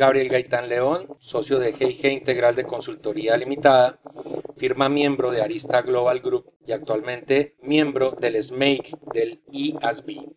[0.00, 4.00] Gabriel Gaitán León, socio de GIG Integral de Consultoría Limitada,
[4.56, 10.32] firma miembro de Arista Global Group y actualmente miembro del SMAKE del IASB.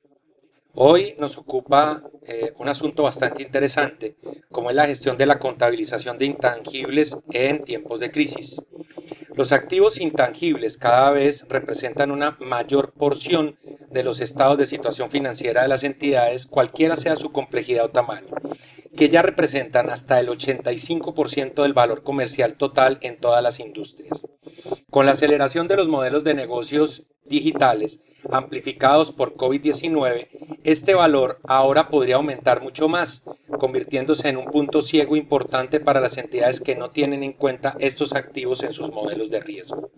[0.74, 4.18] Hoy nos ocupa eh, un asunto bastante interesante,
[4.52, 8.58] como es la gestión de la contabilización de intangibles en tiempos de crisis.
[9.34, 13.58] Los activos intangibles cada vez representan una mayor porción
[13.90, 18.33] de los estados de situación financiera de las entidades, cualquiera sea su complejidad o tamaño,
[18.96, 24.28] que ya representan hasta el 85% del valor comercial total en todas las industrias.
[24.90, 28.02] Con la aceleración de los modelos de negocios digitales
[28.32, 30.28] amplificados por COVID-19,
[30.64, 33.26] este valor ahora podría aumentar mucho más,
[33.60, 38.14] convirtiéndose en un punto ciego importante para las entidades que no tienen en cuenta estos
[38.14, 39.92] activos en sus modelos de riesgo.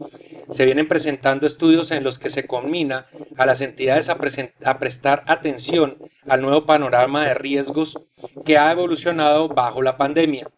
[0.50, 3.08] Se vienen presentando estudios en los que se combina
[3.38, 4.18] a las entidades a,
[4.66, 8.00] a prestar atención al nuevo panorama de riesgos
[8.46, 10.50] que ha evolucionado bajo la pandemia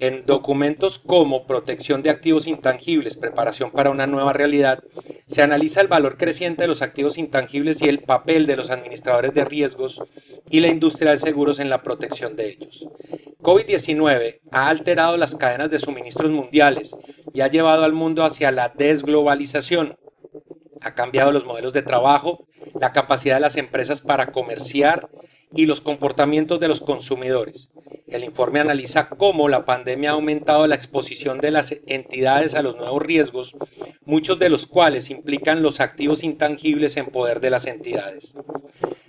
[0.00, 4.82] en documentos como protección de activos intangibles, preparación para una nueva realidad,
[5.26, 9.34] se analiza el valor creciente de los activos intangibles y el papel de los administradores
[9.34, 10.00] de riesgos
[10.48, 12.88] y la industria de seguros en la protección de ellos.
[13.42, 16.94] COVID-19 ha alterado las cadenas de suministros mundiales
[17.32, 19.98] y ha llevado al mundo hacia la desglobalización.
[20.80, 22.46] Ha cambiado los modelos de trabajo,
[22.78, 25.08] la capacidad de las empresas para comerciar
[25.52, 27.70] y los comportamientos de los consumidores.
[28.06, 32.76] El informe analiza cómo la pandemia ha aumentado la exposición de las entidades a los
[32.76, 33.56] nuevos riesgos,
[34.04, 38.34] muchos de los cuales implican los activos intangibles en poder de las entidades.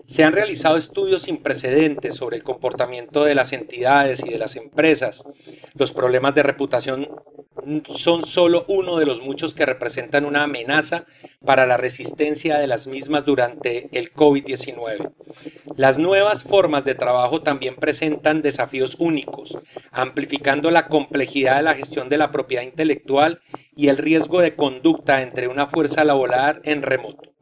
[0.05, 4.55] Se han realizado estudios sin precedentes sobre el comportamiento de las entidades y de las
[4.55, 5.23] empresas.
[5.75, 7.07] Los problemas de reputación
[7.95, 11.05] son solo uno de los muchos que representan una amenaza
[11.45, 15.11] para la resistencia de las mismas durante el COVID-19.
[15.75, 19.57] Las nuevas formas de trabajo también presentan desafíos únicos,
[19.91, 23.41] amplificando la complejidad de la gestión de la propiedad intelectual
[23.75, 27.38] y el riesgo de conducta entre una fuerza laboral en remoto.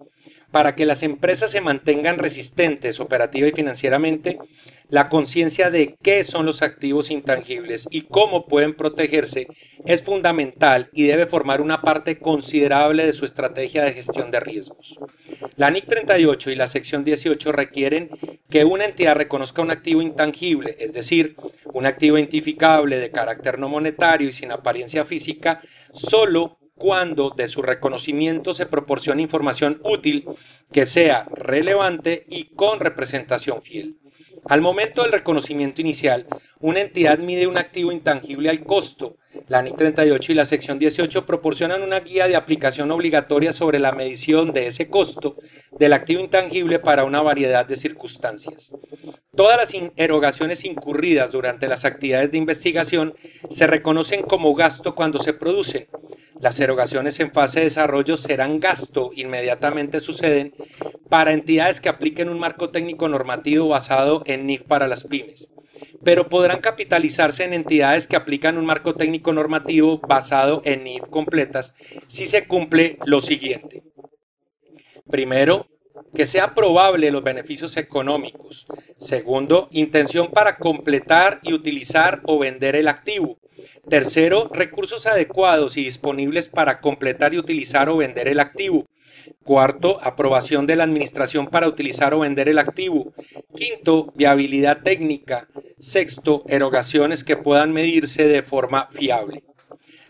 [0.52, 4.38] Para que las empresas se mantengan resistentes operativa y financieramente,
[4.90, 9.48] la conciencia de qué son los activos intangibles y cómo pueden protegerse
[9.86, 14.98] es fundamental y debe formar una parte considerable de su estrategia de gestión de riesgos.
[15.58, 18.10] La NIC 38 y la sección 18 requieren
[18.50, 21.36] que una entidad reconozca un activo intangible, es decir,
[21.74, 25.60] un activo identificable de carácter no monetario y sin apariencia física,
[25.94, 30.26] solo cuando de su reconocimiento se proporciona información útil
[30.72, 33.98] que sea relevante y con representación fiel.
[34.46, 36.26] Al momento del reconocimiento inicial,
[36.60, 39.18] una entidad mide un activo intangible al costo.
[39.48, 43.92] La NIC 38 y la sección 18 proporcionan una guía de aplicación obligatoria sobre la
[43.92, 45.36] medición de ese costo
[45.78, 48.72] del activo intangible para una variedad de circunstancias.
[49.36, 53.16] Todas las erogaciones incurridas durante las actividades de investigación
[53.50, 55.88] se reconocen como gasto cuando se producen.
[56.40, 60.54] Las erogaciones en fase de desarrollo serán gasto, inmediatamente suceden,
[61.10, 65.50] para entidades que apliquen un marco técnico normativo basado en NIF para las pymes,
[66.04, 71.74] pero podrán capitalizarse en entidades que aplican un marco técnico normativo basado en NIF completas
[72.08, 73.84] si se cumple lo siguiente.
[75.10, 75.68] Primero,
[76.14, 78.68] que sea probable los beneficios económicos.
[78.98, 83.38] Segundo, intención para completar y utilizar o vender el activo.
[83.90, 88.86] Tercero, recursos adecuados y disponibles para completar y utilizar o vender el activo.
[89.44, 93.14] Cuarto, aprobación de la administración para utilizar o vender el activo.
[93.56, 95.48] Quinto, viabilidad técnica.
[95.80, 99.44] Sexto, erogaciones que puedan medirse de forma fiable.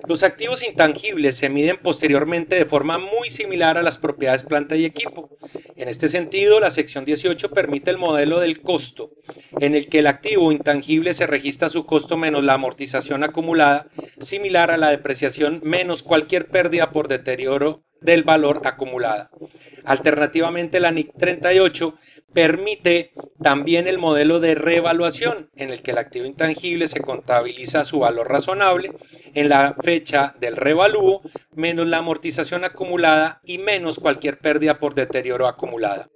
[0.08, 4.86] Los activos intangibles se miden posteriormente de forma muy similar a las propiedades planta y
[4.86, 5.30] equipo.
[5.76, 9.12] En este sentido, la sección 18 permite el modelo del costo,
[9.60, 13.88] en el que el activo intangible se registra su costo menos la amortización acumulada,
[14.22, 19.30] similar a la depreciación menos cualquier pérdida por deterioro del valor acumulada.
[19.86, 21.96] Alternativamente, la NIC 38
[22.34, 28.00] permite también el modelo de revaluación en el que el activo intangible se contabiliza su
[28.00, 28.92] valor razonable
[29.34, 31.22] en la fecha del revalúo
[31.56, 36.10] menos la amortización acumulada y menos cualquier pérdida por deterioro acumulada.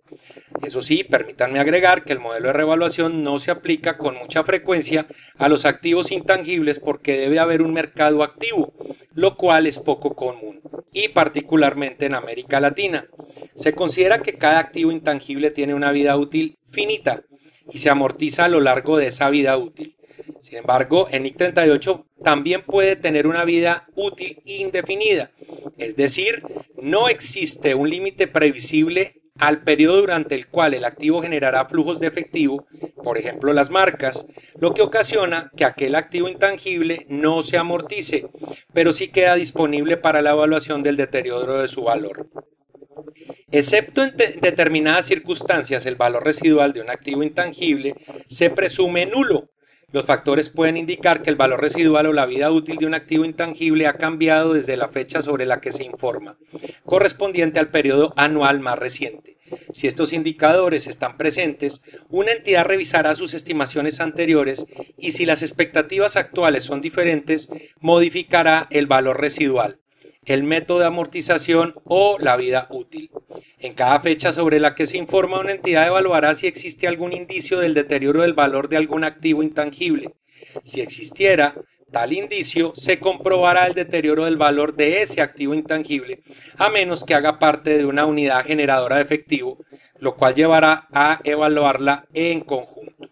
[0.64, 5.08] Eso sí, permítanme agregar que el modelo de revaluación no se aplica con mucha frecuencia
[5.38, 8.74] a los activos intangibles porque debe haber un mercado activo,
[9.14, 10.61] lo cual es poco común
[10.94, 13.08] y particularmente en América Latina.
[13.56, 17.24] Se considera que cada activo intangible tiene una vida útil finita
[17.72, 19.96] y se amortiza a lo largo de esa vida útil.
[20.42, 25.32] Sin embargo, el NIC 38 también puede tener una vida útil indefinida,
[25.78, 26.44] es decir,
[26.82, 32.08] no existe un límite previsible al periodo durante el cual el activo generará flujos de
[32.08, 32.66] efectivo,
[33.02, 34.26] por ejemplo las marcas,
[34.60, 38.28] lo que ocasiona que aquel activo intangible no se amortice,
[38.74, 42.30] pero sí queda disponible para la evaluación del deterioro de su valor.
[43.52, 47.96] Excepto en determinadas circunstancias, el valor residual de un activo intangible
[48.28, 49.50] se presume nulo.
[49.92, 53.26] Los factores pueden indicar que el valor residual o la vida útil de un activo
[53.26, 56.38] intangible ha cambiado desde la fecha sobre la que se informa,
[56.86, 59.41] correspondiente al periodo anual más reciente.
[59.74, 64.66] Si estos indicadores están presentes, una entidad revisará sus estimaciones anteriores
[64.98, 67.50] y si las expectativas actuales son diferentes,
[67.80, 69.82] modificará el valor residual
[70.26, 73.10] el método de amortización o la vida útil.
[73.60, 77.60] En cada fecha sobre la que se informa una entidad evaluará si existe algún indicio
[77.60, 80.14] del deterioro del valor de algún activo intangible.
[80.64, 81.56] Si existiera
[81.92, 86.22] tal indicio, se comprobará el deterioro del valor de ese activo intangible,
[86.58, 89.58] a menos que haga parte de una unidad generadora de efectivo,
[90.00, 93.10] lo cual llevará a evaluarla en conjunto.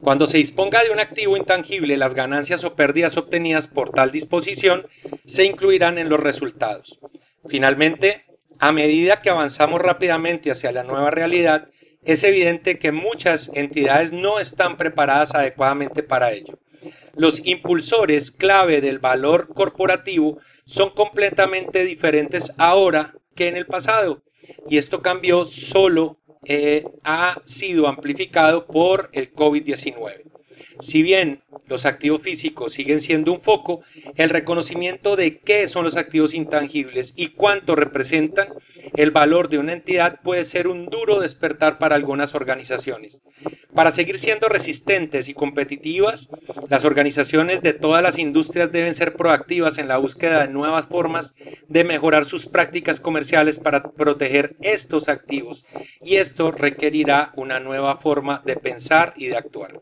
[0.00, 4.86] Cuando se disponga de un activo intangible, las ganancias o pérdidas obtenidas por tal disposición
[5.24, 6.98] se incluirán en los resultados.
[7.46, 8.24] Finalmente,
[8.58, 11.68] a medida que avanzamos rápidamente hacia la nueva realidad,
[12.04, 16.58] es evidente que muchas entidades no están preparadas adecuadamente para ello.
[17.18, 24.22] Los impulsores clave del valor corporativo son completamente diferentes ahora que en el pasado,
[24.68, 30.22] y esto cambió solo eh, ha sido amplificado por el COVID-19.
[30.80, 33.82] Si bien los activos físicos siguen siendo un foco,
[34.14, 38.50] el reconocimiento de qué son los activos intangibles y cuánto representan
[38.94, 43.22] el valor de una entidad puede ser un duro despertar para algunas organizaciones.
[43.74, 46.30] Para seguir siendo resistentes y competitivas,
[46.68, 51.34] las organizaciones de todas las industrias deben ser proactivas en la búsqueda de nuevas formas
[51.68, 55.66] de mejorar sus prácticas comerciales para proteger estos activos
[56.02, 59.80] y esto requerirá una nueva forma de pensar y de actuar.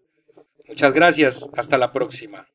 [0.68, 2.48] Muchas gracias, hasta la próxima.